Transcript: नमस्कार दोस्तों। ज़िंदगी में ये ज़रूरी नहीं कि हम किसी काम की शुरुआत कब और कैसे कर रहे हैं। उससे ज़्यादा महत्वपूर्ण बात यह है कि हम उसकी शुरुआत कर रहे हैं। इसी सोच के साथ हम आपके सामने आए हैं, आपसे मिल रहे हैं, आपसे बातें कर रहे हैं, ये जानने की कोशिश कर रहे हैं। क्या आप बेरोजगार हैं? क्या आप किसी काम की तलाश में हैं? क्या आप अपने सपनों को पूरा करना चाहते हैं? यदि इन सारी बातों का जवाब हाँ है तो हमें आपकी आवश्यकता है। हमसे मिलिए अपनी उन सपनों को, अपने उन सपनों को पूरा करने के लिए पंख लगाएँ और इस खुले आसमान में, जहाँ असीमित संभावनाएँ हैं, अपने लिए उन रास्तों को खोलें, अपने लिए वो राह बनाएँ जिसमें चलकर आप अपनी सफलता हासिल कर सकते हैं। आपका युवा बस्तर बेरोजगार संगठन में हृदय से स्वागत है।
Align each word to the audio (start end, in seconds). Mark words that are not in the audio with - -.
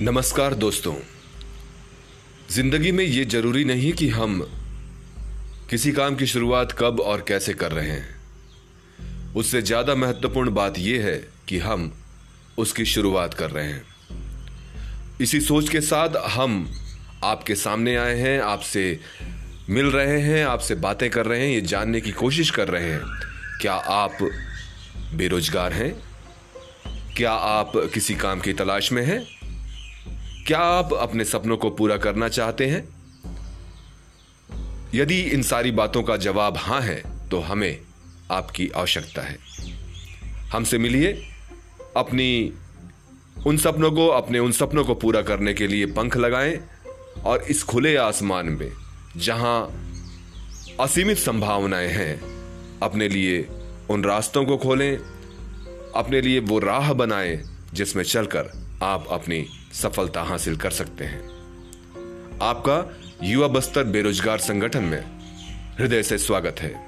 नमस्कार 0.00 0.54
दोस्तों। 0.54 0.94
ज़िंदगी 2.50 2.90
में 2.92 3.04
ये 3.04 3.24
ज़रूरी 3.24 3.64
नहीं 3.64 3.92
कि 3.92 4.08
हम 4.08 4.40
किसी 5.70 5.92
काम 5.92 6.16
की 6.16 6.26
शुरुआत 6.26 6.72
कब 6.72 7.00
और 7.00 7.24
कैसे 7.28 7.54
कर 7.54 7.72
रहे 7.72 7.90
हैं। 7.90 9.34
उससे 9.34 9.62
ज़्यादा 9.62 9.94
महत्वपूर्ण 9.94 10.50
बात 10.50 10.78
यह 10.78 11.04
है 11.04 11.16
कि 11.48 11.58
हम 11.58 11.90
उसकी 12.58 12.84
शुरुआत 12.84 13.34
कर 13.34 13.50
रहे 13.50 13.66
हैं। 13.66 13.82
इसी 15.20 15.40
सोच 15.40 15.68
के 15.68 15.80
साथ 15.80 16.16
हम 16.26 16.70
आपके 17.24 17.54
सामने 17.54 17.96
आए 17.96 18.14
हैं, 18.14 18.40
आपसे 18.40 19.00
मिल 19.70 19.86
रहे 19.86 20.20
हैं, 20.20 20.44
आपसे 20.44 20.74
बातें 20.74 21.10
कर 21.10 21.26
रहे 21.26 21.40
हैं, 21.40 21.54
ये 21.54 21.60
जानने 21.60 22.00
की 22.00 22.12
कोशिश 22.12 22.50
कर 22.50 22.68
रहे 22.68 22.90
हैं। 22.90 23.02
क्या 23.60 23.74
आप 23.74 24.18
बेरोजगार 25.14 25.72
हैं? 25.72 25.92
क्या 27.16 27.32
आप 27.32 27.72
किसी 27.94 28.14
काम 28.14 28.40
की 28.40 28.52
तलाश 28.52 28.92
में 28.92 29.04
हैं? 29.04 29.37
क्या 30.48 30.58
आप 30.58 30.92
अपने 30.92 31.24
सपनों 31.24 31.56
को 31.56 31.70
पूरा 31.70 31.96
करना 31.96 32.28
चाहते 32.28 32.66
हैं? 32.66 32.88
यदि 34.94 35.20
इन 35.20 35.42
सारी 35.42 35.70
बातों 35.70 36.02
का 36.02 36.16
जवाब 36.16 36.56
हाँ 36.56 36.80
है 36.80 37.28
तो 37.28 37.40
हमें 37.40 37.80
आपकी 38.30 38.68
आवश्यकता 38.68 39.22
है। 39.22 39.38
हमसे 40.52 40.78
मिलिए 40.78 41.28
अपनी 41.96 42.52
उन 43.46 43.56
सपनों 43.56 43.92
को, 43.92 44.08
अपने 44.08 44.38
उन 44.38 44.52
सपनों 44.52 44.84
को 44.84 44.94
पूरा 44.94 45.22
करने 45.22 45.54
के 45.54 45.66
लिए 45.66 45.86
पंख 45.86 46.16
लगाएँ 46.16 46.60
और 47.24 47.42
इस 47.42 47.62
खुले 47.62 47.96
आसमान 47.96 48.46
में, 48.46 48.72
जहाँ 49.16 49.84
असीमित 50.80 51.18
संभावनाएँ 51.18 51.88
हैं, 51.88 52.20
अपने 52.80 53.08
लिए 53.08 53.48
उन 53.90 54.04
रास्तों 54.04 54.44
को 54.44 54.56
खोलें, 54.56 54.96
अपने 55.94 56.20
लिए 56.20 56.40
वो 56.40 56.58
राह 56.58 56.92
बनाएँ 56.92 57.42
जिसमें 57.74 58.04
चलकर 58.04 58.67
आप 58.82 59.06
अपनी 59.10 59.46
सफलता 59.72 60.22
हासिल 60.22 60.56
कर 60.56 60.70
सकते 60.70 61.04
हैं। 61.04 61.20
आपका 62.42 62.98
युवा 63.22 63.48
बस्तर 63.48 63.84
बेरोजगार 63.84 64.38
संगठन 64.38 64.82
में 64.82 65.00
हृदय 65.78 66.02
से 66.02 66.18
स्वागत 66.18 66.56
है। 66.60 66.87